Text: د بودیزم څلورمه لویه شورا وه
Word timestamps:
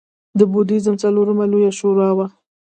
د 0.37 0.39
بودیزم 0.51 0.95
څلورمه 1.03 1.45
لویه 1.51 1.71
شورا 1.79 2.09
وه 2.17 2.27